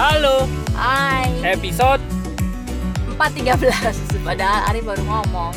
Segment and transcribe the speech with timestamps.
[0.00, 2.00] Halo, Hai, episode
[3.20, 3.60] 4.13
[4.24, 5.52] Padahal Ari baru ngomong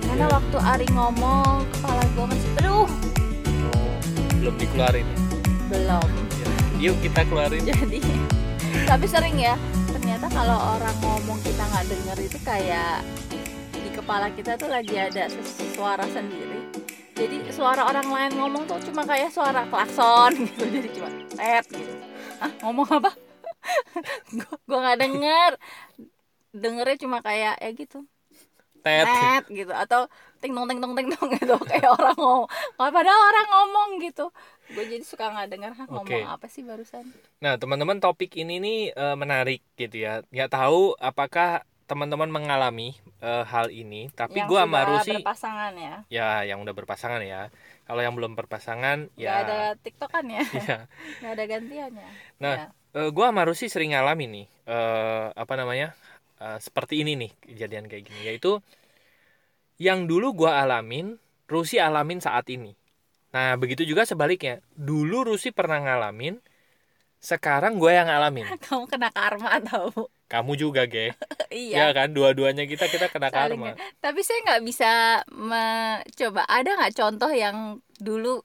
[0.00, 0.32] Karena Iya.
[0.32, 2.88] waktu Ari ngomong Kepala gue masih Aduh, oh,
[4.40, 5.04] belum dikeluarin.
[5.68, 6.08] belum
[6.40, 6.48] Ya.
[6.88, 7.68] Yuk kita keluarin.
[7.68, 8.00] Jadi
[8.88, 9.60] Tapi sering ya
[9.92, 13.04] Ternyata kalau orang ngomong kita nggak denger itu kayak
[13.76, 15.28] Di kepala kita tuh lagi ada
[15.76, 16.64] suara sendiri
[17.12, 21.92] Jadi suara orang lain ngomong tuh cuma kayak suara klakson gitu Jadi cuma tet gitu
[22.40, 23.31] Ah ngomong apa?
[24.68, 25.52] Gue nggak denger.
[26.52, 28.04] Dengernya cuma kayak ya gitu.
[28.82, 29.06] Tet.
[29.06, 29.72] net gitu.
[29.72, 30.10] Atau
[30.42, 31.54] ting tong ting tong ting tong gitu.
[31.64, 34.26] Kayak orang ngomong padahal orang ngomong gitu.
[34.72, 37.06] Gue jadi suka nggak dengar "Hah, ngomong apa sih barusan?
[37.38, 40.26] Nah, teman-teman topik ini nih eh, menarik gitu ya.
[40.34, 45.94] Nggak tahu apakah teman-teman mengalami eh, hal ini, tapi gua sama Rusi berpasangan ya?
[46.10, 47.52] Ya yang udah berpasangan ya.
[47.86, 49.44] Kalau yang belum berpasangan nggak ya.
[49.46, 50.42] ada tiktokan ya?
[50.50, 50.76] Ya.
[51.22, 52.08] nggak ada gantiannya
[52.42, 52.66] Nah, Ya.
[52.92, 55.96] Eh, gua sama Rusi sering ngalamin nih eh, apa namanya
[56.36, 58.60] eh, seperti ini nih kejadian kayak gini yaitu
[59.80, 61.16] yang dulu gua alamin
[61.48, 62.72] Rusi alamin saat ini.
[63.32, 64.60] Nah begitu juga sebaliknya.
[64.72, 66.36] Dulu Rusi pernah ngalamin
[67.22, 68.48] sekarang gue yang ngalamin.
[68.64, 70.08] Kamu kena karma tau.
[70.32, 71.12] Kamu juga ge.
[71.52, 71.84] Iya.
[71.84, 73.76] Ya kan dua-duanya kita kita kena saling karma.
[73.76, 73.84] ya.
[74.00, 78.40] tapi saya nggak bisa mencoba ada nggak contoh yang dulu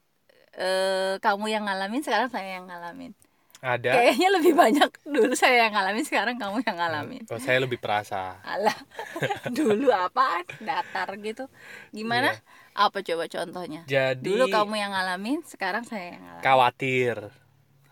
[0.59, 3.15] eh, kamu yang ngalamin sekarang saya yang ngalamin
[3.57, 7.77] ada kayaknya lebih banyak dulu saya yang ngalamin sekarang kamu yang ngalamin oh, saya lebih
[7.77, 8.77] perasa Alah,
[9.57, 10.45] dulu apaan?
[10.59, 11.49] Datar gitu.
[11.89, 12.37] Gimana?
[12.71, 13.81] Apa coba contohnya?
[13.83, 14.13] Iya.
[14.13, 16.43] jadi Dulu kamu yang ngalamin, sekarang saya yang ngalamin.
[16.43, 17.15] khawatir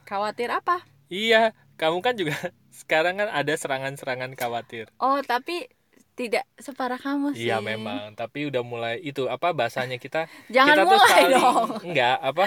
[0.03, 0.85] Khawatir apa?
[1.05, 2.33] iya kamu kan juga
[2.79, 5.65] sekarang kan ada serangan-serangan khawatir Oh, tapi
[6.13, 7.45] tidak separah kamu sih.
[7.45, 11.69] Iya memang, tapi udah mulai itu apa bahasanya kita Jangan kita tuh mulai saling dong.
[11.83, 12.45] enggak apa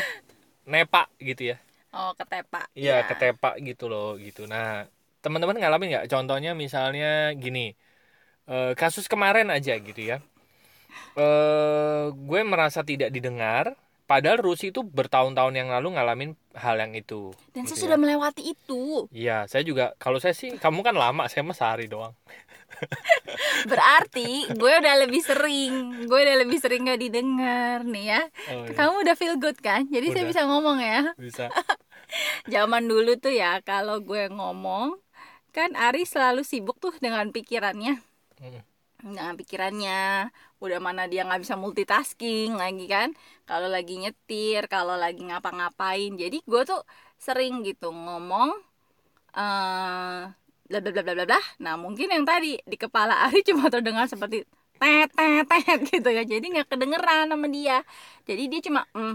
[0.64, 1.56] nepak gitu ya.
[1.92, 2.68] Oh, ketepak.
[2.76, 3.06] Iya, Ya.
[3.08, 4.44] ketepak gitu loh gitu.
[4.44, 4.84] Nah,
[5.20, 6.06] teman-teman ngalamin nggak?
[6.12, 7.72] Contohnya misalnya gini.
[8.48, 10.24] eh, kasus kemarin aja gitu ya.
[11.18, 13.76] Eh gue merasa tidak didengar
[14.08, 17.36] padahal Rusi itu bertahun-tahun yang lalu ngalamin hal yang itu.
[17.52, 18.02] Dan saya gitu sudah ya.
[18.02, 19.04] melewati itu.
[19.12, 22.16] Iya, saya juga kalau saya sih kamu kan lama, saya mah sehari doang.
[23.70, 25.72] Berarti gue udah lebih sering.
[26.08, 28.20] Gue udah lebih sering gak didengar nih ya.
[28.48, 28.72] Oh, iya.
[28.72, 29.84] Kamu udah feel good kan?
[29.88, 30.30] Jadi saya Udah.
[30.32, 31.00] bisa ngomong ya.
[31.20, 31.44] Bisa.
[32.52, 34.96] Zaman dulu tuh ya, kalau gue ngomong,
[35.52, 38.00] kan Ari selalu sibuk tuh dengan pikirannya.
[38.38, 38.62] Mm.
[38.98, 43.14] dengan pikirannya udah mana dia nggak bisa multitasking lagi kan
[43.46, 46.82] kalau lagi nyetir kalau lagi ngapa-ngapain jadi gue tuh
[47.18, 48.50] sering gitu ngomong
[49.38, 50.22] eh
[50.68, 54.10] bla bla bla bla bla bla nah mungkin yang tadi di kepala Ari cuma terdengar
[54.10, 54.42] seperti
[54.82, 57.86] tet tet tet gitu ya jadi nggak kedengeran sama dia
[58.26, 59.14] jadi dia cuma mm.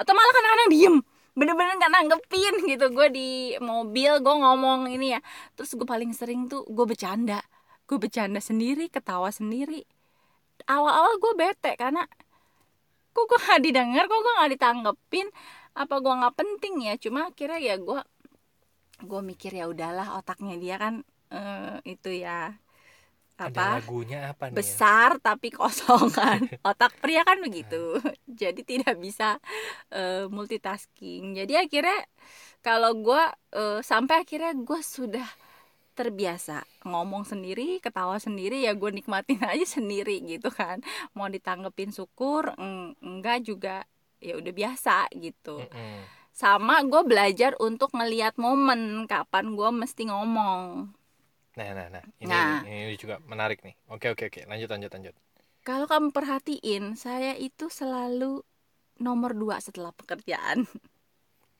[0.00, 0.96] atau malah kadang-kadang diem
[1.34, 2.86] bener-bener nggak nanggepin gitu.
[2.94, 3.28] Gue di
[3.58, 5.20] mobil gue ngomong ini ya.
[5.58, 7.42] Terus gue paling sering tuh gue bercanda.
[7.84, 9.84] Gue bercanda sendiri ketawa sendiri.
[10.70, 12.06] Awal-awal gue bete karena
[13.14, 15.28] kok gue nggak didengar kok gue nggak ditanggepin?
[15.74, 16.94] Apa gue nggak penting ya?
[16.96, 18.00] Cuma akhirnya ya gue
[19.04, 21.02] gue mikir ya udahlah otaknya dia kan
[21.34, 22.54] eh, itu ya
[23.34, 23.68] Ada apa?
[23.82, 24.54] lagunya apa nih?
[24.54, 24.56] ya?
[24.62, 26.38] besar tapi kosong kan
[26.70, 27.98] otak pria kan begitu.
[28.42, 29.38] Jadi tidak bisa
[29.90, 31.34] eh, multitasking.
[31.38, 32.06] Jadi akhirnya
[32.62, 33.22] kalau gue
[33.54, 35.26] eh, sampai akhirnya gue sudah
[35.94, 40.82] terbiasa ngomong sendiri ketawa sendiri ya gue nikmatin aja sendiri gitu kan.
[41.16, 43.86] Mau ditanggepin syukur eng- enggak juga
[44.22, 45.60] ya udah biasa gitu.
[45.60, 46.06] Mm-mm.
[46.34, 50.90] sama gue belajar untuk ngelihat momen kapan gue mesti ngomong
[51.54, 52.04] Nah, nah, nah.
[52.18, 52.60] Ini, Nah.
[52.66, 53.74] ini juga menarik nih.
[53.90, 54.40] Oke, oke, oke.
[54.50, 55.14] Lanjut, lanjut, lanjut.
[55.64, 58.42] Kalau kamu perhatiin, saya itu selalu
[59.00, 60.66] nomor dua setelah pekerjaan.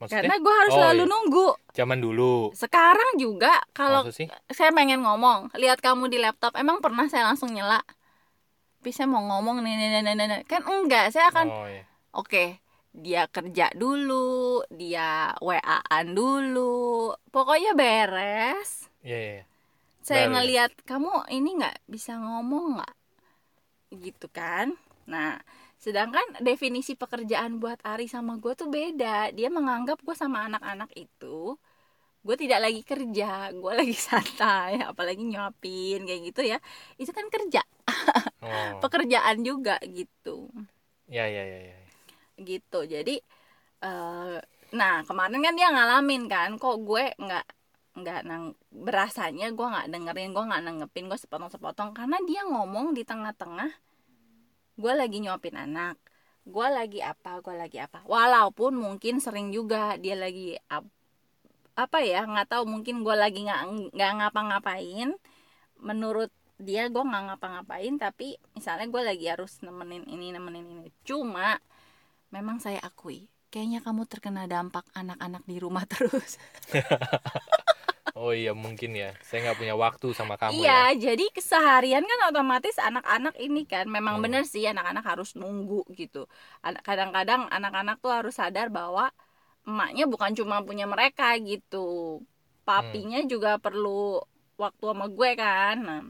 [0.02, 0.26] Maksudnya?
[0.26, 1.10] Karena gue harus Oh, selalu iya.
[1.10, 1.48] nunggu.
[1.72, 2.52] Zaman dulu.
[2.52, 4.04] Sekarang juga kalau
[4.50, 7.80] saya pengen ngomong, lihat kamu di laptop, emang pernah saya langsung nyela.
[8.82, 10.40] Tapi saya mau ngomong nih, nih, nih, nih, nih.
[10.44, 11.08] kan enggak.
[11.14, 11.82] Saya akan, Oh, iya.
[12.12, 12.44] oke,
[12.92, 18.90] dia kerja dulu, dia WA-an dulu, pokoknya beres.
[19.00, 19.32] Iya, iya.
[19.40, 19.44] iya.
[20.06, 20.38] Saya Baru ya?
[20.38, 22.94] ngelihat kamu ini nggak bisa ngomong nggak?
[24.04, 24.66] Gitu kan.
[25.12, 25.30] Nah
[25.84, 29.32] sedangkan definisi pekerjaan buat Ari sama gue tuh beda.
[29.36, 31.36] Dia menganggap gue sama anak-anak itu
[32.26, 36.58] gue tidak lagi kerja gue lagi santai apalagi nyuapin kayak gitu ya.
[37.00, 37.62] Itu kan kerja.
[38.44, 38.76] Oh.
[38.82, 40.52] pekerjaan juga gitu.
[41.08, 41.76] Iya, iya, iya, iya.
[42.42, 42.78] gitu.
[42.86, 43.14] Jadi
[43.84, 44.36] eh,
[44.78, 47.46] nah kemarin kan dia ngalamin kan kok gue nggak
[47.94, 51.90] nggak nang berasanya gue nggak dengerin gue nggak nanggepin gue sepotong-sepotong.
[51.94, 53.70] Karena dia ngomong di tengah-tengah
[54.74, 55.96] gue lagi nyuapin anak
[56.44, 58.04] gue lagi apa gue lagi apa.
[58.04, 60.92] Walaupun mungkin sering juga dia lagi ap-
[61.74, 65.16] apa ya nggak tahu mungkin gue lagi nggak nggak ngapa-ngapain.
[65.80, 66.30] Menurut
[66.60, 70.88] dia gue nggak ngapa-ngapain tapi misalnya gue lagi harus nemenin ini nemenin ini.
[71.08, 71.56] Cuma
[72.28, 76.42] memang saya akui kayaknya kamu terkena dampak anak-anak di rumah terus
[78.24, 79.08] oh iya mungkin ya.
[79.26, 80.84] Saya nggak punya waktu sama kamu iya ya.
[81.04, 83.84] jadi keseharian kan otomatis anak-anak ini kan.
[83.96, 84.24] Memang Hmm.
[84.24, 86.18] bener sih anak-anak harus nunggu gitu.
[86.86, 89.04] Kadang-kadang anak-anak tuh harus sadar bahwa
[89.68, 91.78] emaknya bukan cuma punya mereka gitu.
[92.68, 93.30] Papinya Hmm.
[93.32, 94.20] juga perlu
[94.62, 95.76] waktu sama gue kan.
[95.88, 96.00] Nah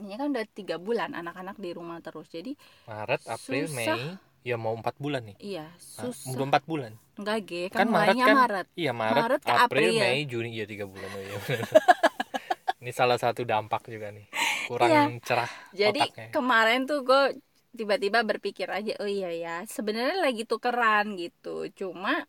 [0.00, 2.26] ini kan udah tiga bulan anak-anak di rumah terus.
[2.32, 2.52] Jadi
[2.88, 3.98] Maret April Susah.
[3.98, 5.36] Mei ya mau empat bulan nih.
[5.38, 6.32] Iya susah.
[6.32, 6.92] Udah empat bulan?
[7.14, 8.66] Enggak ge Kan kan, Maret kan- Maret.
[8.72, 10.00] Iya Maret, Maret ke April, April.
[10.00, 11.08] Mei Juni iya tiga bulan.
[11.08, 11.36] Oh iya
[12.80, 14.24] ini salah satu dampak juga nih.
[14.64, 15.02] Kurang Iya.
[15.20, 16.28] cerah jadi otaknya.
[16.30, 17.22] kemarin tuh gue
[17.70, 21.68] tiba-tiba berpikir aja oh iya ya sebenarnya lagi tukeran gitu.
[21.70, 22.24] Cuma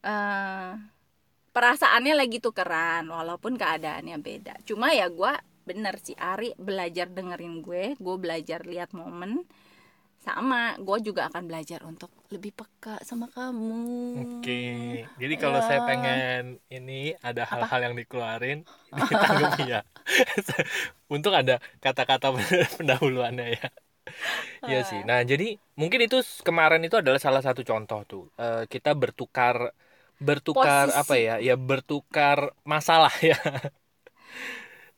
[0.00, 0.70] eh
[1.52, 4.54] perasaannya lagi tukeran walaupun keadaannya beda.
[4.64, 5.32] Cuma ya gue
[5.62, 9.44] bener sih Ari belajar dengerin gue gue belajar lihat momen
[10.26, 13.74] sama gue juga akan belajar untuk lebih peka sama kamu
[14.12, 14.52] Oke,
[15.20, 15.86] jadi kalau saya Ya.
[15.88, 16.92] pengen ini
[17.24, 18.58] ada hal-hal yang dikeluarin,
[19.08, 19.80] ditanggapi ya.
[21.12, 22.26] Untung ada kata-kata
[22.76, 23.66] pendahuluannya ya.
[24.68, 25.00] Iya sih.
[25.08, 25.44] Nah, jadi
[25.80, 26.16] mungkin itu
[26.46, 28.22] kemarin itu adalah salah satu contoh tuh.
[28.42, 29.56] Eh, kita bertukar
[30.26, 31.00] bertukar Posisi.
[31.00, 31.32] apa ya?
[31.46, 32.38] Ya bertukar
[32.72, 33.34] masalah ya.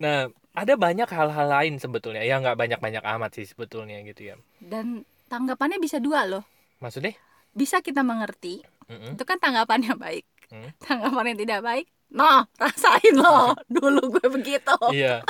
[0.02, 2.22] Nah, ada banyak hal-hal lain sebetulnya.
[2.22, 4.36] Ya nggak banyak-banyak amat sih sebetulnya gitu ya.
[4.60, 6.44] dan tanggapannya bisa dua loh
[6.78, 7.18] Maksudnya?
[7.50, 9.18] bisa kita mengerti Mm-mm.
[9.18, 10.70] itu kan tanggapannya baik Hmm.
[10.78, 15.24] tanggapannya tidak baik no rasain lo dulu gue begitu Iya.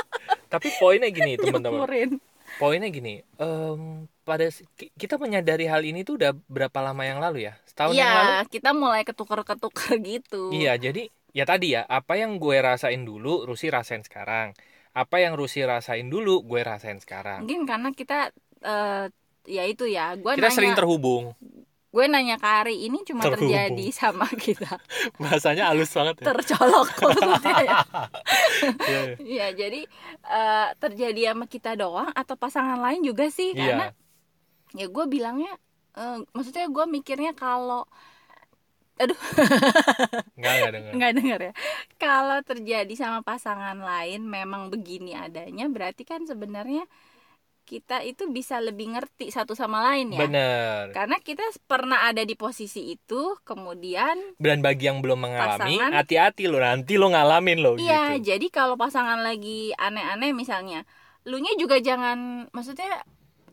[0.51, 2.19] Tapi poinnya gini, teman-teman.
[2.59, 4.45] Poinnya gini em, pada
[4.93, 8.41] kita menyadari hal ini tuh udah berapa lama yang lalu ya setahun yang lalu Iya,
[8.51, 10.51] kita mulai ketuker-ketuker gitu.
[10.51, 14.51] iya jadi ya tadi ya apa yang gue rasain dulu Rusi rasain sekarang
[14.91, 19.07] apa yang Rusi rasain dulu gue rasain sekarang Mungkin karena kita eh
[19.47, 21.35] ya itu ya, gue kita nanya, sering terhubung.
[21.95, 23.65] gue nanya ke Ari ini cuma Terhubung.
[23.65, 24.67] terjadi sama kita,
[25.21, 26.31] bahasanya halus banget ya.
[26.33, 27.75] Tercolok maksudnya ya.
[28.85, 29.81] Iya, Iya, jadi
[30.25, 33.53] eh, terjadi sama kita doang atau pasangan lain juga sih?
[33.55, 33.95] Karena iya
[34.75, 35.53] ya gue bilangnya,
[35.99, 37.87] eh, maksudnya gue mikirnya kalau
[40.39, 41.53] nggak nggak dengar nggak denger ya.
[41.99, 46.87] Kalau terjadi sama pasangan lain memang begini adanya berarti kan sebenarnya
[47.65, 50.21] kita itu bisa lebih ngerti satu sama lain ya.
[50.23, 50.93] Bener.
[50.93, 56.61] Karena kita pernah ada di posisi itu kemudian dan bagi yang belum mengalami hati-hati lo
[56.61, 58.31] nanti lo ngalamin lo iya gitu.
[58.31, 60.85] jadi kalau pasangan lagi aneh-aneh misalnya
[61.25, 63.01] lu nya juga jangan maksudnya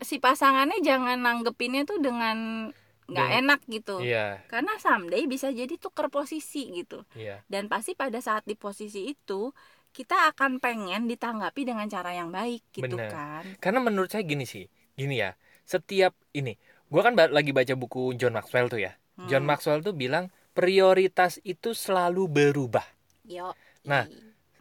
[0.04, 2.68] si pasangannya jangan nanggepinnya tuh dengan
[3.12, 3.96] nggak enak gitu.
[4.00, 4.40] Iya.
[4.48, 7.04] Karena someday bisa jadi tuker posisi gitu.
[7.12, 7.44] Iya.
[7.50, 9.52] Dan pasti pada saat di posisi itu
[9.92, 13.12] kita akan pengen ditanggapi dengan cara yang baik gitu Bener.
[13.12, 14.64] kan Karena menurut saya gini sih,
[14.98, 15.36] gini ya.
[15.68, 16.56] Setiap ini,
[16.90, 18.92] gua kan lagi baca buku John Maxwell tuh ya.
[19.16, 19.28] Hmm.
[19.30, 22.84] John Maxwell tuh bilang prioritas itu selalu berubah.
[23.24, 23.54] yo
[23.86, 24.06] Nah,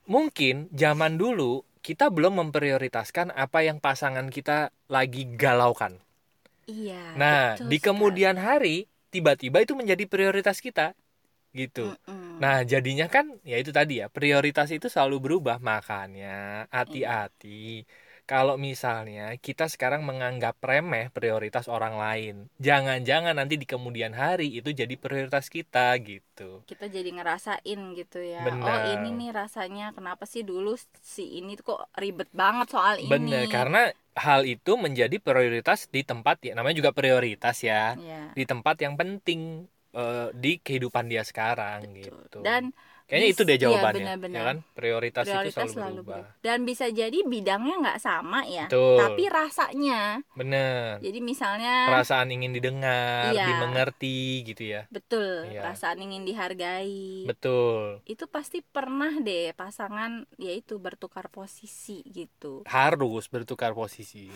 [0.10, 6.02] Mungkin zaman dulu kita belum memprioritaskan apa yang pasangan kita lagi galaukan.
[6.68, 7.86] iya Nah, di sekali.
[7.86, 10.96] kemudian hari tiba-tiba itu menjadi prioritas kita.
[11.52, 11.92] Gitu.
[12.08, 12.40] Mm-mm.
[12.44, 15.58] Nah, jadinya kan ya itu tadi ya, prioritas itu selalu berubah.
[15.62, 17.86] Makanya hati-hati
[18.24, 22.36] kalau misalnya kita sekarang menganggap remeh prioritas orang lain.
[22.64, 26.64] Jangan-jangan nanti di kemudian hari itu jadi prioritas kita gitu.
[26.64, 28.66] kita jadi ngerasain gitu ya Benar.
[28.66, 30.74] oh ini nih rasanya kenapa sih dulu
[31.04, 36.02] si ini tuh kok ribet banget soal ini Bener, karena hal itu menjadi prioritas di
[36.04, 37.96] tempat ya namanya juga prioritas ya.
[38.00, 42.40] ya Di tempat yang penting eh, di kehidupan dia sekarang gitu.
[42.40, 42.72] dan
[43.04, 44.38] Kayaknya bis- itu deh iya, jawabannya, benar-benar.
[44.38, 44.58] ya kan?
[44.72, 46.16] Prioritas, itu prioritas selalu, selalu berubah.
[46.24, 46.40] berubah.
[46.40, 48.98] dan bisa jadi bidangnya nggak sama ya Betul.
[48.98, 50.96] tapi rasanya Bener.
[50.98, 53.46] jadi misalnya Perasaan ingin didengar, Iya.
[53.52, 54.18] dimengerti
[54.48, 54.88] gitu ya.
[54.88, 55.60] betul Iya.
[55.60, 58.00] perasaan ingin dihargai Betul.
[58.06, 64.32] itu pasti pernah deh pasangan yaitu bertukar posisi gitu Harus bertukar posisi.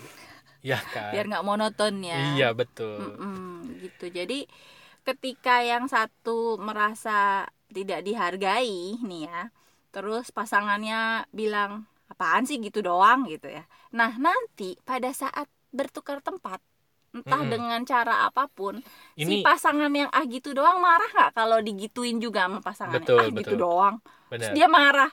[0.62, 1.14] Ya kan?
[1.14, 3.00] biar nggak monoton ya Iya, betul.
[3.00, 4.44] Mm-mm, gitu jadi
[5.08, 7.46] ketika yang satu merasa
[7.76, 9.42] tidak dihargai nih ya
[9.94, 11.72] terus pasangannya bilang
[12.12, 13.64] apaan sih gitu doang gitu ya
[13.98, 15.48] nah nanti pada saat
[15.78, 16.60] bertukar tempat
[17.16, 17.52] entah Mm-mm.
[17.54, 18.76] dengan cara apa pun
[19.26, 23.22] si Ini pasangan yang ah gitu doang marah nggak kalau digituin juga sama pasangannya Betul,
[23.22, 23.60] ah gitu betul.
[23.64, 23.96] doang
[24.30, 25.10] terus dia marah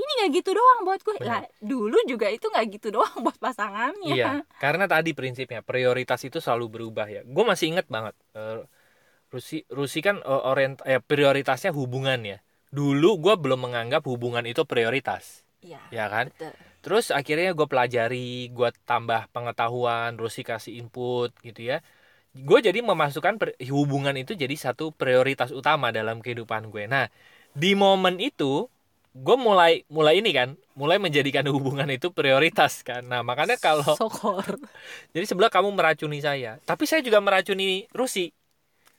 [0.00, 4.14] ini nggak gitu doang buat gue lah dulu juga itu nggak gitu doang buat pasangannya
[4.16, 4.24] Iya,
[4.62, 7.20] karena tadi prinsipnya prioritas itu selalu berubah ya.
[7.34, 8.14] Gue masih inget banget.
[8.36, 8.64] eh,
[9.30, 12.38] Rusi Rusi kan eh, orient eh, prioritasnya hubungan ya.
[12.70, 15.80] dulu gue belum menganggap hubungan itu prioritas Iya.
[15.90, 16.54] ya kan Betul.
[16.80, 21.82] terus akhirnya gue pelajari gue tambah pengetahuan Rusi kasih input gitu ya
[22.32, 27.10] gue jadi memasukkan per- hubungan itu jadi satu prioritas utama dalam kehidupan gue nah
[27.52, 28.70] di momen itu
[29.10, 34.46] gue mulai mulai ini kan mulai menjadikan hubungan itu prioritas kan nah makanya kalau Sokor.
[35.14, 38.30] jadi sebelah kamu meracuni saya tapi saya juga meracuni Rusi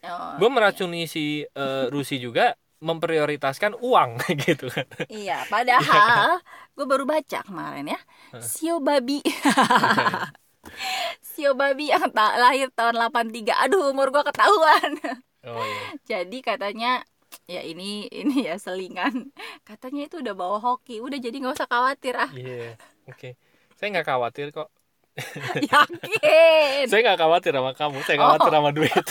[0.02, 6.42] Oh, gue meracuni si eh, Rusi juga memprioritaskan uang gitu kan Iya, padahal
[6.74, 8.00] gue baru baca kemarin ya.
[8.42, 9.22] Sio babi.
[11.22, 13.54] Sio babi yang tak lahir tahun 83.
[13.70, 14.92] Aduh, umur gue ketahuan.
[15.42, 16.92] oh iya jadi katanya
[17.46, 19.30] ya ini ini ya selingan.
[19.62, 20.98] Katanya itu udah bawa hoki.
[20.98, 22.30] Udah jadi nggak usah khawatir ah.
[22.34, 22.74] Iya,
[23.06, 23.38] oke.
[23.78, 24.70] Saya nggak khawatir kok.
[25.70, 26.86] Yakin.
[26.90, 27.98] Saya nggak khawatir sama kamu.
[28.02, 28.26] Saya Oh.
[28.34, 29.06] khawatir sama duit.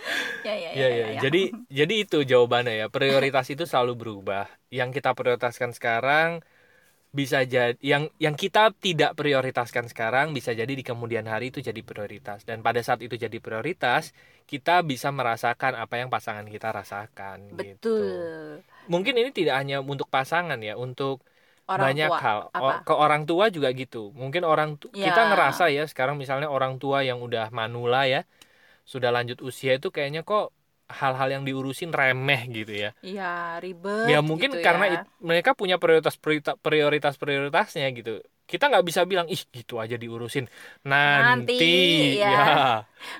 [0.48, 1.06] ya, ya, Iya, iya.
[1.20, 2.86] Jadi, jadi itu jawabannya ya.
[2.88, 4.46] Prioritas itu selalu berubah.
[4.72, 6.40] Yang kita prioritaskan sekarang
[7.10, 11.82] bisa jadi yang yang kita tidak prioritaskan sekarang bisa jadi di kemudian hari itu jadi
[11.82, 14.14] prioritas dan pada saat itu jadi prioritas
[14.46, 17.98] kita bisa merasakan apa yang pasangan kita rasakan gitu.
[17.98, 18.62] betul.
[18.86, 21.18] Mungkin ini tidak hanya untuk pasangan ya, untuk
[21.66, 22.18] Orang banyak tua.
[22.22, 22.74] hal apa?
[22.86, 25.10] Ke orang tua juga gitu mungkin orang tu- Ya.
[25.10, 28.22] kita ngerasa ya sekarang misalnya orang tua yang udah manula ya
[28.92, 30.44] sudah lanjut usia itu kayaknya kok
[31.00, 34.10] hal-hal yang diurusin remeh gitu ya Iya, ribet.
[34.10, 34.94] ya mungkin gitu karena ya.
[35.06, 36.14] it- mereka punya prioritas
[36.66, 38.10] prioritas prioritasnya gitu
[38.50, 40.50] kita nggak bisa bilang ih gitu aja diurusin
[40.82, 42.26] nanti, Nanti, ya.
[42.34, 42.44] ya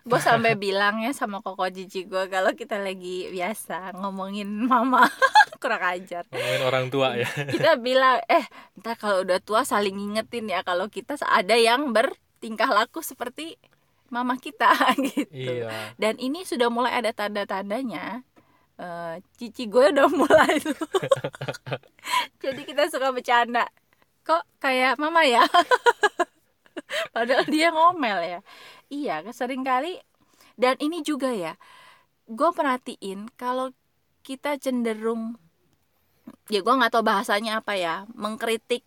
[0.02, 5.06] gue sampai bilang ya sama koko cici gue kalau kita lagi biasa ngomongin mama
[5.62, 8.44] kurang ajar ngomongin orang tua ya kita bilang eh
[8.82, 13.54] ntar kalau udah tua saling ngingetin ya kalau kita ada yang bertingkah laku seperti
[14.10, 14.70] mama kita
[15.14, 15.30] gitu.
[15.64, 15.94] Iya.
[15.96, 18.26] Dan ini sudah mulai ada tanda-tandanya.
[18.80, 20.74] Eh, cici gue udah mulai tuh.
[22.42, 23.64] Jadi kita suka bercanda.
[24.26, 25.46] Kok kayak mama ya?
[27.14, 28.40] Padahal dia ngomel ya.
[28.90, 30.02] Iya sering kali
[30.60, 31.56] dan ini juga ya
[32.28, 33.72] gue perhatiin kalau
[34.20, 35.40] kita cenderung
[36.52, 38.84] ya gue nggak tahu bahasanya apa ya mengkritik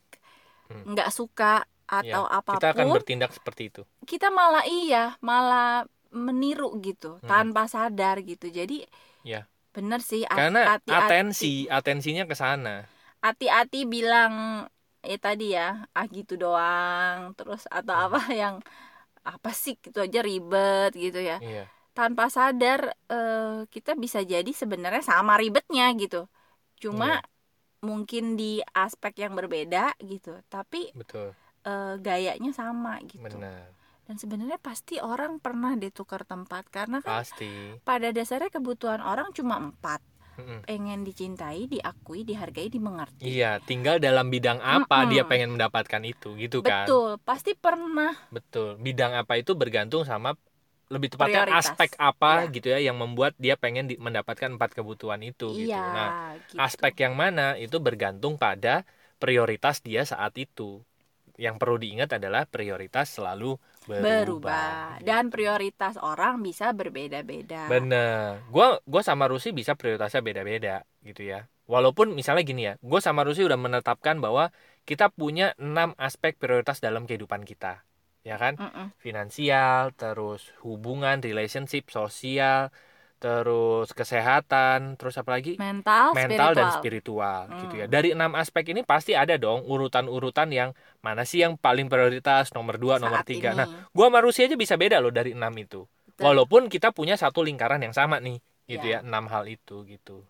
[0.63, 0.95] Hmm.
[0.95, 3.81] nggak suka atau Ya, apa pun kita akan bertindak seperti itu.
[4.03, 7.27] kita malah iya malah meniru gitu Hmm.
[7.27, 8.47] tanpa sadar gitu.
[8.47, 8.85] Jadi
[9.21, 9.49] Ya.
[9.73, 12.85] bener sih hati- karena hati-hati atensi atensinya ke sana.
[13.19, 14.65] Hati-hati bilang
[15.01, 17.33] ya tadi ya ah gitu doang.
[17.33, 18.05] Terus atau Hmm.
[18.11, 18.55] apa yang
[19.23, 19.75] apa sih?
[19.79, 21.39] Gitu aja ribet gitu ya.
[21.39, 21.65] Iya.
[21.93, 26.25] Tanpa sadar eh, kita bisa jadi sebenarnya sama ribetnya gitu.
[26.77, 27.25] Cuma Iya.
[27.81, 30.39] mungkin di aspek yang berbeda gitu.
[30.47, 31.33] Tapi betul
[31.71, 33.73] eh, gayanya sama gitu benar
[34.07, 39.55] dan sebenarnya pasti orang pernah ditukar tempat karena kan pasti pada dasarnya kebutuhan orang cuma
[39.67, 40.01] empat
[40.37, 40.63] Mm-mm.
[40.67, 45.11] pengen dicintai diakui dihargai dimengerti Iya, tinggal dalam bidang apa Mm-mm.
[45.11, 46.89] dia pengen mendapatkan itu, gitu kan?
[46.89, 48.67] betul pasti pernah Betul.
[48.85, 50.29] Bidang apa itu bergantung sama
[50.93, 51.53] lebih tepatnya Prioritas.
[51.57, 52.53] aspek apa Iya.
[52.53, 55.77] gitu ya yang membuat dia pengen di- mendapatkan empat kebutuhan itu gitu.
[55.77, 56.07] iya Nah,
[56.53, 56.65] gitu.
[56.65, 58.69] aspek yang mana itu bergantung pada
[59.21, 60.81] prioritas dia saat itu.
[61.33, 63.57] Yang perlu diingat adalah prioritas selalu
[63.89, 64.03] berubah.
[64.03, 68.39] berubah dan prioritas orang bisa berbeda-beda Bener.
[68.53, 71.49] Gua gua sama Rusi bisa prioritasnya beda-beda gitu ya.
[71.63, 74.51] Walaupun misalnya gini ya, gue sama Rusi udah menetapkan bahwa
[74.83, 77.87] kita punya enam aspek prioritas dalam kehidupan kita,
[78.27, 78.59] ya kan?
[78.59, 78.91] Mm-mm.
[78.99, 82.67] Finansial, terus hubungan, relationship, sosial,
[83.23, 85.55] terus kesehatan, terus apa lagi?
[85.55, 87.47] mental, Mental dan spiritual.
[87.47, 87.81] spiritual gitu Hmm.
[87.81, 87.85] ya.
[87.87, 92.75] Dari enam aspek ini pasti ada dong urutan-urutan yang mana sih yang paling prioritas, nomor
[92.75, 93.55] dua, nomor tiga.
[93.55, 93.63] ini.
[93.63, 95.87] Nah, gua sama Rusi aja bisa beda loh dari enam itu.
[96.03, 96.19] Betul.
[96.19, 98.99] Walaupun kita punya satu lingkaran yang sama nih, gitu Ya.
[98.99, 100.27] ya, enam hal itu gitu.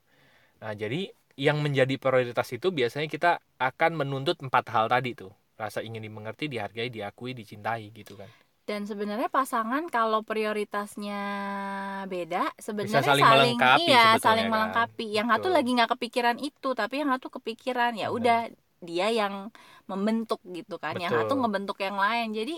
[0.61, 5.33] Nah, jadi yang menjadi prioritas itu biasanya kita akan menuntut empat hal tadi tuh.
[5.53, 8.29] Rasa ingin dimengerti, dihargai, diakui, dicintai gitu kan.
[8.63, 11.21] Dan sebenarnya pasangan kalau prioritasnya
[12.07, 14.53] beda sebenarnya saling melengkapi iya saling kan.
[14.55, 15.07] melengkapi.
[15.11, 18.47] Yang satu lagi nggak kepikiran itu tapi yang satu kepikiran ya udah
[18.79, 19.51] dia yang
[19.91, 20.95] membentuk gitu kan.
[20.95, 21.23] Yang Betul.
[21.27, 22.31] satu ngebentuk yang lain.
[22.31, 22.55] Jadi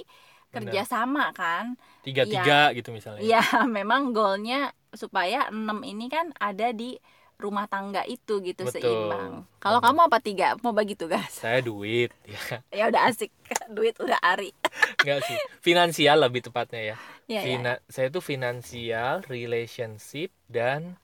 [0.53, 1.73] kerjasama kan.
[2.05, 3.25] Tiga-tiga gitu misalnya.
[3.25, 3.41] ya
[3.77, 7.01] memang goalnya supaya enam ini kan ada di
[7.35, 8.79] rumah tangga itu gitu Betul.
[8.79, 12.63] seimbang kalau kamu apa tiga mau bagi tugas Saya duit, ya.
[12.71, 13.31] ya udah asik
[13.75, 14.55] duit udah ari
[15.03, 15.37] Enggak sih.
[15.61, 16.97] Finansial lebih tepatnya ya.
[17.29, 17.41] ya, ya.
[17.43, 20.97] Fina- saya tuh finansial, relationship dan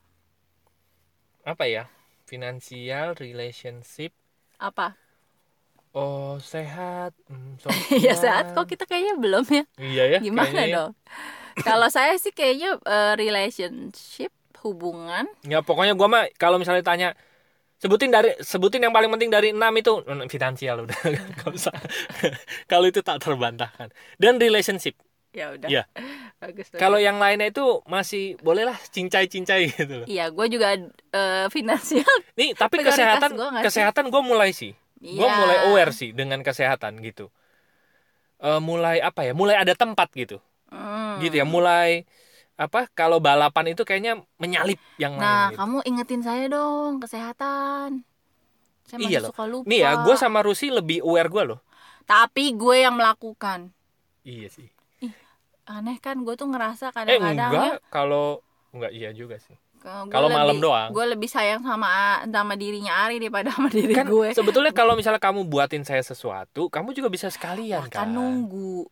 [1.44, 1.84] apa ya?
[2.26, 4.16] Finansial, relationship,
[4.56, 4.96] apa
[5.92, 7.60] oh sehat, hmm,
[8.00, 10.20] ya saat kok kita kayaknya belum ya Iya ya.
[10.24, 10.76] gimana kayaknya ya.
[10.80, 10.92] dong
[11.68, 14.32] kalau saya sih kayaknya eh, relationship
[14.64, 17.10] hubungan Ya pokoknya gua mah kalau misalnya tanya
[17.78, 20.98] sebutin dari sebutin yang paling penting dari enam itu mm, finansial udah
[21.34, 21.74] nggak usah.
[22.72, 23.90] kalau itu tak terbantahkan.
[24.16, 24.94] Dan relationship.
[25.32, 25.84] ya udah Iya.
[26.44, 30.08] bagus Kalau yang lainnya itu masih bolehlah cincai-cincai gitu loh.
[30.08, 30.76] iya gue juga
[31.12, 32.04] eh, finansial
[32.36, 34.76] Nih, tapi kesehatan gua kesehatan gue mulai sih.
[35.02, 35.34] Gue Iya.
[35.34, 37.34] mulai aware sih dengan kesehatan gitu.
[38.38, 39.34] Eh mulai apa ya?
[39.34, 40.38] Mulai ada tempat gitu.
[40.70, 41.18] Hmm.
[41.18, 42.06] Gitu ya, mulai
[42.56, 42.88] apa?
[42.92, 45.60] Kalau balapan itu kayaknya menyalip yang nah lain gitu.
[45.60, 48.04] kamu ingetin saya dong kesehatan
[48.86, 49.30] saya masih Iya loh.
[49.32, 51.60] suka lupa Nih ya, gue sama Rusi lebih aware gue loh.
[52.04, 53.72] tapi gue yang melakukan
[54.22, 54.70] Iya sih.
[55.64, 59.56] aneh kan gue tuh ngerasa Eh kadang-kadang ya enggak, kalau enggak iya juga sih.
[59.82, 60.94] Kalau malam doang.
[60.94, 61.90] gue lebih sayang sama
[62.22, 66.70] sama dirinya Ari daripada sama diri Kan gue sebetulnya kalau misalnya kamu buatin saya sesuatu,
[66.70, 68.08] kamu juga bisa sekalian kan kan.
[68.12, 68.86] nunggu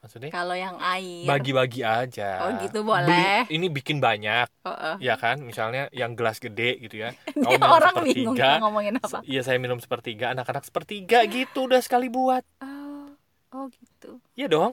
[0.00, 1.28] Maksudnya kalau yang air.
[1.28, 2.40] bagi-bagi aja.
[2.40, 3.44] Oh, gitu Beli- boleh.
[3.52, 4.48] ini bikin banyak.
[4.64, 4.94] Oh, oh.
[4.96, 5.44] ya kan?
[5.44, 7.12] Misalnya yang gelas gede gitu ya.
[7.36, 9.20] Kamu minum orang bingung ngomongin apa.
[9.28, 12.40] Iya saya minum sepertiga anak-anak sepertiga gitu udah sekali buat.
[12.64, 13.12] Oh,
[13.52, 14.24] oh gitu.
[14.40, 14.72] Iya dong.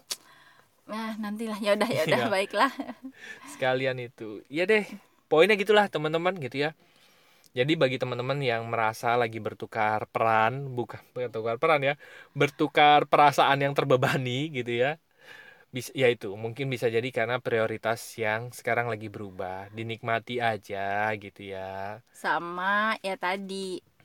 [0.88, 1.60] Nah nantilah.
[1.60, 2.20] Ya udah ya udah.
[2.24, 2.32] Iya.
[2.32, 2.72] baiklah.
[3.52, 4.48] Sekalian itu.
[4.48, 4.88] Iya deh.
[5.28, 6.72] Poinnya gitulah teman-teman gitu ya.
[7.52, 11.94] Jadi bagi teman-teman yang merasa lagi bertukar peran bukan bertukar peran ya
[12.32, 15.02] bertukar perasaan yang terbebani gitu ya
[15.78, 20.80] bisa ya itu mungkin bisa jadi karena prioritas yang sekarang lagi berubah dinikmati aja
[21.24, 21.60] gitu ya
[22.24, 23.56] sama ya tadi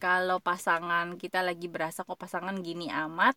[0.02, 3.34] kalau pasangan kita lagi berasa kok pasangan gini amat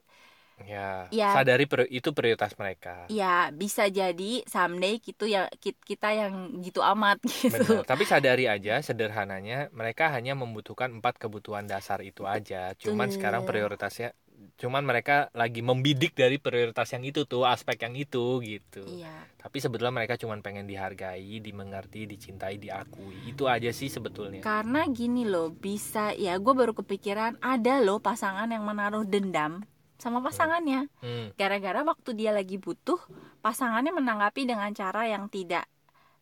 [0.70, 1.26] ya, Ya.
[1.32, 1.64] sadari
[1.98, 6.34] itu prioritas mereka ya bisa jadi someday gitu ya kit- kita yang
[6.66, 7.86] gitu amat gitu Benar.
[7.86, 12.74] Tapi sadari aja sederhananya mereka hanya membutuhkan empat kebutuhan dasar itu aja.
[12.84, 13.14] Cuman Betul.
[13.14, 14.18] sekarang prioritasnya
[14.56, 18.86] cuman mereka lagi membidik dari prioritas yang itu tuh, aspek yang itu gitu.
[18.88, 23.28] iya Tapi sebetulnya mereka cuman pengen dihargai, dimengerti, dicintai, diakui.
[23.28, 24.42] Itu aja sih sebetulnya.
[24.42, 29.62] karena gini loh bisa ya gue baru kepikiran ada loh pasangan yang menaruh dendam
[29.96, 31.32] sama pasangannya Hmm.
[31.34, 33.00] gara-gara waktu dia lagi butuh
[33.40, 35.66] pasangannya menanggapi dengan cara yang tidak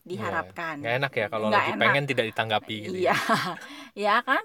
[0.01, 1.81] diharapkan Gak enak ya kalau lagi enak.
[1.81, 2.95] pengen tidak ditanggapi gitu.
[2.99, 3.15] ya.
[3.15, 3.15] iya
[4.05, 4.43] ya kan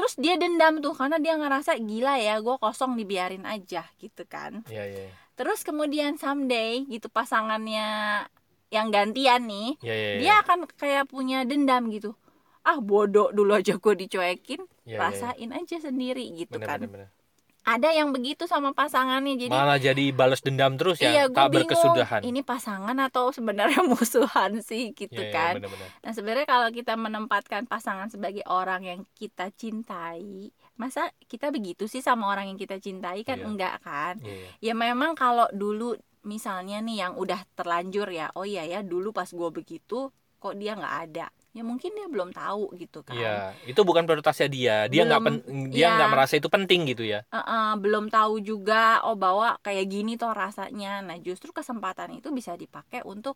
[0.00, 4.64] terus dia dendam tuh karena dia ngerasa gila ya gue kosong dibiarin aja gitu kan
[4.64, 5.12] Iya, iya.
[5.36, 8.24] terus kemudian someday gitu pasangannya
[8.72, 10.08] yang gantian nih Iya, iya.
[10.08, 10.16] iya.
[10.16, 12.16] dia akan kayak punya dendam gitu
[12.64, 15.00] ah bodoh dulu aja gue dicuekin Iya, iya, iya.
[15.04, 17.08] rasain aja sendiri gitu Bener, kan bener, bener.
[17.70, 21.48] Ada yang begitu sama pasangannya jadi Malah jadi balas dendam terus ya, iya gue tak
[21.48, 22.20] bingung berkesudahan.
[22.26, 25.88] ini pasangan atau sebenarnya musuhan sih gitu Iya, iya, kan bener-bener.
[26.00, 32.00] Nah sebenarnya kalau kita menempatkan pasangan sebagai orang yang kita cintai, masa kita begitu sih
[32.00, 33.46] sama orang yang kita cintai kan Iya.
[33.46, 34.14] enggak kan?
[34.18, 34.50] Iya, iya.
[34.60, 39.26] Ya memang kalau dulu misalnya nih yang udah terlanjur ya, oh iya ya dulu pas
[39.26, 43.18] gue begitu kok dia nggak ada, ya mungkin dia belum tahu gitu kan?
[43.18, 44.76] Iya, itu bukan prioritasnya dia.
[44.86, 45.22] Dia nggak
[45.74, 45.96] dia iya.
[45.98, 47.26] nggak merasa itu penting gitu ya.
[47.26, 51.02] Eh-eh, belum tahu juga oh bahwa kayak gini tuh rasanya.
[51.02, 53.34] Nah justru kesempatan itu bisa dipakai untuk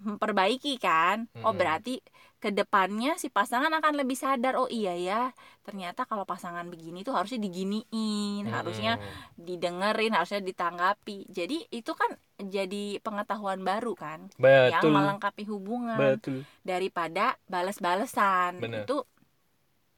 [0.00, 1.28] memperbaiki kan.
[1.44, 2.00] Oh berarti
[2.40, 5.22] ke depannya si pasangan akan lebih sadar oh iya ya
[5.60, 9.44] ternyata kalau pasangan begini tuh harusnya diginiin, harusnya Mm-mm.
[9.46, 11.28] didengerin, harusnya ditanggapi.
[11.28, 12.08] Jadi itu kan
[12.40, 18.88] jadi pengetahuan baru kan yang betul melengkapi hubungan betul daripada bales-balesan Bener.
[18.88, 19.04] itu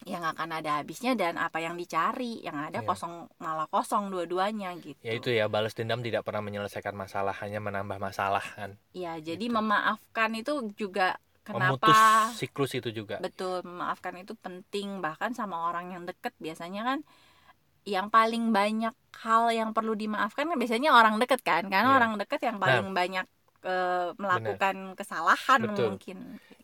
[0.03, 2.87] yang akan ada habisnya dan apa yang dicari yang ada Iya.
[2.91, 7.63] kosong malah kosong dua-duanya gitu ya itu ya balas dendam tidak pernah menyelesaikan masalah hanya
[7.63, 9.55] menambah masalah kan ya jadi Gitu.
[9.55, 11.15] memaafkan itu juga
[11.51, 12.31] memutus kenapa?
[12.31, 13.19] siklus itu juga.
[13.19, 15.03] Betul memaafkan itu penting.
[15.03, 16.99] Bahkan sama orang yang deket biasanya kan
[17.83, 21.67] yang paling banyak hal yang perlu dimaafkan kan biasanya orang deket kan?
[21.67, 21.97] Karena Iya.
[21.99, 23.27] orang deket yang paling banyak
[23.63, 25.95] eh, melakukan kesalahan Betul.
[25.95, 26.17] mungkin.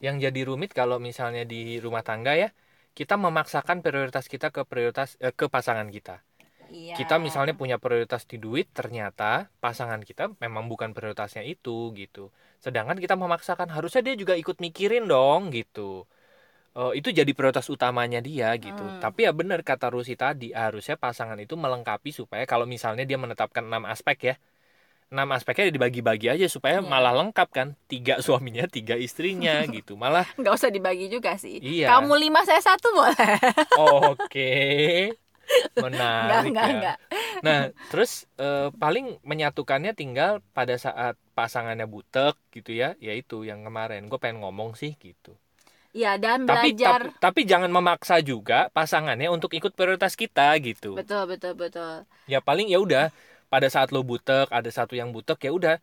[0.03, 2.51] Yang jadi rumit kalau misalnya di rumah tangga ya
[2.91, 6.23] kita memaksakan prioritas kita ke prioritas eh, ke pasangan kita.
[6.69, 6.93] Iya.
[7.01, 12.99] kita misalnya punya prioritas di duit ternyata pasangan kita memang bukan prioritasnya itu gitu sedangkan
[12.99, 16.03] kita memaksakan harusnya dia juga ikut mikirin dong gitu.
[16.77, 18.83] Eh, itu jadi prioritas utamanya dia gitu.
[18.85, 19.01] Hmm.
[19.01, 23.65] tapi ya benar kata Rusi tadi harusnya pasangan itu melengkapi supaya kalau misalnya dia menetapkan
[23.65, 24.35] enam aspek ya
[25.09, 26.85] enam aspeknya dibagi-bagi aja supaya Iya.
[26.85, 27.67] malah lengkap kan.
[27.89, 29.97] Tiga suaminya tiga istrinya gitu.
[29.97, 31.57] Malah nggak usah dibagi juga sih.
[31.57, 31.89] Iya.
[31.89, 33.33] kamu lima saya satu boleh.
[34.05, 34.49] Oke.
[35.09, 35.28] nggak
[35.83, 36.77] menarik nggak ya.
[36.77, 36.95] nggak
[37.45, 37.59] Nah,
[37.89, 44.19] terus eh, paling menyatukannya tinggal pada saat pasangannya butek gitu ya, yaitu yang kemarin gue
[44.23, 45.31] pengen ngomong sih gitu.
[45.93, 50.93] ya dan Tapi, belajar tapi tapi jangan memaksa juga pasangannya untuk ikut prioritas kita gitu.
[50.97, 53.03] betul betul betul Ya paling ya udah
[53.49, 55.75] pada saat lo butek ada satu yang butek ya udah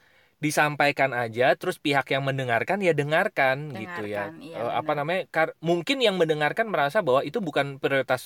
[0.44, 4.30] disampaikan aja terus pihak yang mendengarkan ya dengarkan, gitu ya.
[4.30, 5.20] Dengarkan, iya, Eh, apa namanya?
[5.34, 8.22] kar- mungkin yang mendengarkan merasa bahwa itu bukan prioritas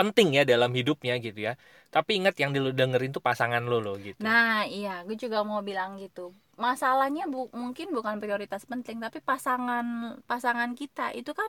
[0.00, 1.60] penting ya dalam hidupnya gitu ya.
[1.92, 4.24] Tapi ingat yang lu dengerin tuh pasangan lo loh gitu.
[4.24, 6.32] Nah, iya, gue juga mau bilang gitu.
[6.56, 11.48] Masalahnya bu mungkin bukan prioritas penting, tapi pasangan pasangan kita itu kan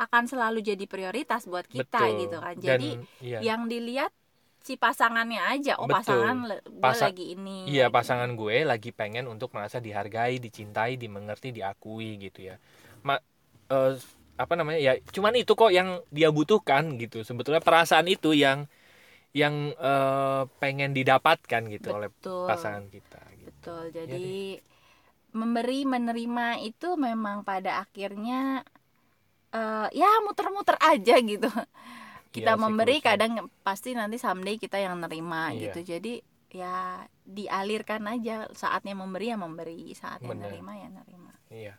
[0.00, 2.20] akan selalu jadi prioritas buat kita Betul.
[2.24, 2.54] gitu kan.
[2.56, 3.38] Dan, Jadi iya.
[3.44, 4.12] yang dilihat
[4.60, 5.76] si pasangannya aja.
[5.80, 6.00] Oh, Betul.
[6.00, 7.68] pasangan gue Pasa- lagi ini.
[7.68, 12.56] Iya lagi pasangan gue lagi pengen untuk merasa dihargai, dicintai, dimengerti, diakui gitu ya.
[13.04, 13.16] Ma
[13.72, 13.92] eh,
[14.40, 17.20] apa namanya ya cuman itu kok yang dia butuhkan gitu.
[17.20, 18.64] Sebetulnya perasaan itu yang
[19.36, 22.48] yang eh, pengen didapatkan gitu oleh Betul.
[22.48, 23.20] pasangan kita.
[23.36, 23.46] Gitu.
[23.52, 23.84] Betul.
[23.92, 24.58] Jadi
[25.30, 28.64] memberi menerima itu memang pada akhirnya
[29.52, 31.46] eh, ya muter-muter aja gitu.
[32.30, 35.74] Kita Iya, memberi kadang pasti nanti someday kita yang nerima Iya.
[35.74, 35.82] gitu.
[35.98, 40.46] Jadi ya dialirkan aja saatnya memberi ya memberi, saatnya Bener.
[40.50, 41.32] nerima ya nerima.
[41.50, 41.74] Iya.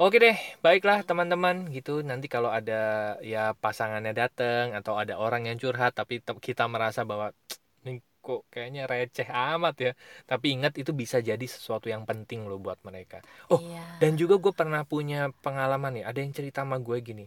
[0.00, 0.32] Oke deh,
[0.64, 2.00] baiklah teman-teman gitu.
[2.00, 2.80] Nanti kalau ada
[3.20, 8.48] ya pasangannya datang atau ada orang yang curhat tapi kita merasa bahwa "Tsk, ini kok
[8.48, 9.92] kayaknya receh amat ya.
[10.24, 13.20] Tapi ingat itu bisa jadi sesuatu yang penting loh buat mereka.
[13.52, 13.84] Oh, Iya.
[14.00, 16.04] Dan juga gue pernah punya pengalaman nih.
[16.08, 17.24] Ada yang cerita sama gue gini.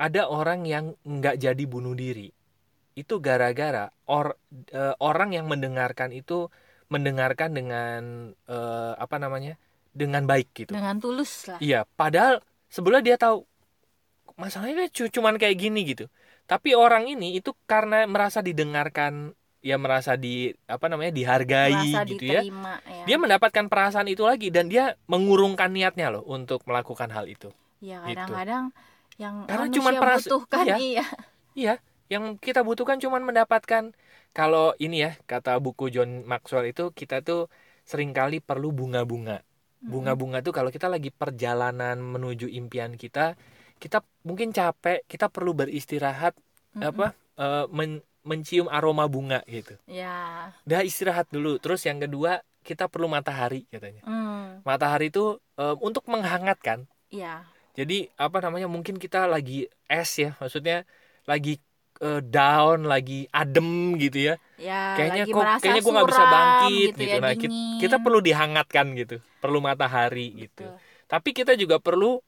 [0.00, 2.32] Ada orang yang nggak jadi bunuh diri.
[2.96, 4.40] Itu gara-gara or,
[4.72, 6.48] eh, orang yang mendengarkan itu
[6.88, 8.02] mendengarkan dengan
[8.48, 10.72] eh, apa namanya dengan baik gitu.
[10.72, 11.58] Dengan tulus lah.
[11.58, 13.44] Iya, padahal sebelumnya dia tahu
[14.40, 16.06] masalahnya cu- cuman kayak gini gitu.
[16.46, 22.24] Tapi orang ini itu karena merasa didengarkan, ya merasa di apa namanya dihargai Merasa gitu
[22.26, 22.42] ya.
[22.42, 23.04] diterima ya.
[23.06, 27.52] Dia mendapatkan perasaan itu lagi dan dia mengurungkan niatnya loh untuk melakukan hal itu.
[27.80, 28.18] Ya gitu.
[28.28, 28.64] kadang-kadang
[29.20, 30.76] yang Karena manusia cuman peras- butuhkan iya.
[30.80, 31.04] iya.
[31.50, 31.74] Iya,
[32.08, 33.90] yang kita butuhkan cuman mendapatkan
[34.30, 37.50] kalau ini ya kata buku John Maxwell itu kita tuh
[37.84, 39.42] sering kali perlu bunga-bunga.
[39.80, 43.32] Bunga-bunga tuh kalau kita lagi perjalanan menuju impian kita,
[43.80, 46.36] kita mungkin capek, kita perlu beristirahat
[46.76, 46.84] Mm-mm.
[46.84, 47.06] apa
[47.40, 49.80] eh, men- mencium aroma bunga gitu.
[49.88, 50.52] Ya.
[50.68, 51.56] Dah istirahat dulu.
[51.56, 54.04] Terus yang kedua, kita perlu matahari katanya.
[54.04, 54.60] Hmm.
[54.68, 56.84] Matahari itu eh, untuk menghangatkan.
[57.08, 57.48] Ya.
[57.72, 58.68] Jadi apa namanya?
[58.68, 60.84] Mungkin kita lagi es ya, maksudnya
[61.24, 61.56] lagi
[62.04, 64.34] eh, down, lagi adem gitu ya.
[64.60, 67.16] Ya, Kayaknya kok kayaknya gue nggak bisa bangkit gitu, gitu.
[67.16, 67.80] ya, Nah, kita, dingin.
[67.82, 70.62] kita perlu dihangatkan gitu, perlu matahari gitu.
[70.68, 71.08] Betul.
[71.10, 72.20] Tapi kita juga perlu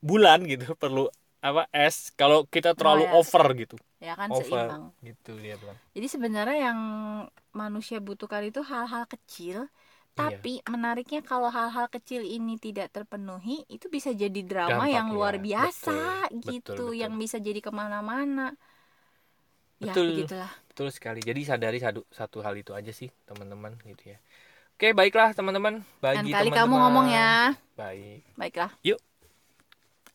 [0.00, 1.08] bulan gitu, perlu
[1.44, 2.12] apa es.
[2.16, 3.12] Kalau kita terlalu ya.
[3.18, 4.82] over gitu, Ya kan over seimbang.
[5.04, 5.78] gitu dia bilang.
[5.96, 6.80] Jadi sebenarnya yang
[7.56, 9.68] manusia butuhkan itu hal-hal kecil,
[10.14, 10.20] Iya.
[10.20, 15.34] tapi menariknya kalau hal-hal kecil ini tidak terpenuhi, itu bisa jadi drama Dampak, yang luar
[15.38, 15.42] ya.
[15.48, 15.90] biasa
[16.30, 17.00] Betul, gitu, betul, betul.
[17.02, 18.54] yang bisa jadi ke mana-mana.
[19.84, 20.08] Ya Betul.
[20.16, 20.52] begitulah.
[20.72, 21.20] Betul sekali.
[21.22, 24.18] Jadi sadari satu, satu hal itu aja sih, teman-teman gitu ya.
[24.74, 25.86] Oke, baiklah teman-teman.
[26.02, 26.58] Bagi kali teman-teman.
[26.58, 27.54] kamu ngomong ya.
[27.78, 28.26] Baik.
[28.34, 28.70] Baiklah.
[28.82, 28.98] Yuk.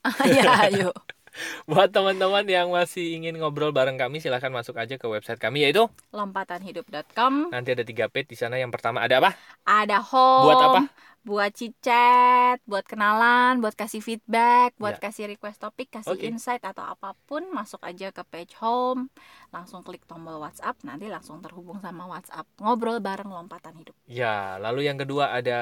[0.36, 0.96] ya, yuk.
[1.70, 5.88] Buat teman-teman yang masih ingin ngobrol bareng kami, silahkan masuk aja ke website kami yaitu
[6.12, 8.58] Lompatanhidup.com nanti ada tiga page di sana.
[8.60, 9.32] Yang pertama ada apa?
[9.64, 10.82] ada home Buat apa?
[11.30, 15.14] Buat chat buat kenalan buat kasih feedback buat Ya.
[15.14, 16.26] kasih request topik kasih Oke.
[16.26, 19.14] insight atau apa pun masuk aja ke page home
[19.54, 24.90] langsung klik tombol WhatsApp nanti langsung terhubung sama WhatsApp ngobrol bareng lompatan hidup Ya, lalu
[24.90, 25.60] yang kedua ada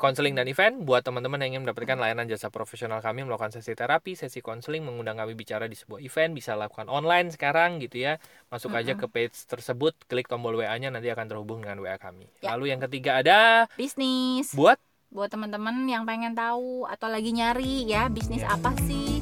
[0.00, 4.16] konseling dan event buat teman-teman yang ingin mendapatkan layanan jasa profesional kami melakukan sesi terapi,
[4.16, 8.16] sesi konseling, mengundang kami bicara di sebuah event, bisa lakukan online sekarang gitu ya.
[8.48, 12.24] Masuk aja ke page tersebut, klik tombol WA-nya nanti akan terhubung dengan WA kami.
[12.40, 12.56] Ya.
[12.56, 18.06] Lalu yang ketiga ada bisnis buat buat teman-teman yang pengen tahu atau lagi nyari ya
[18.06, 18.54] bisnis Ya.
[18.54, 19.18] apa sih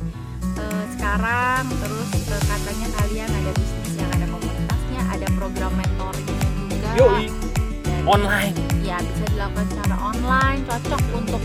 [0.55, 6.37] eh, sekarang terus eh, katanya kalian ada bisnis yang ada komunitasnya ada program mentoringnya
[6.69, 8.53] juga yoi Dan- online.
[8.81, 11.43] ya bisa dilakukan secara online cocok untuk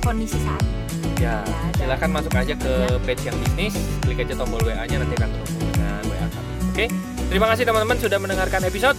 [0.00, 0.78] kondisi saat ini.
[1.18, 1.74] Ya, Ya, ada.
[1.76, 2.98] silakan masuk aja ke Ya.
[3.02, 6.50] page yang bisnis, klik aja tombol WA-nya nanti akan terhubung dengan WA kami.
[6.68, 6.84] Oke,
[7.28, 8.98] terima kasih teman-teman sudah mendengarkan episode.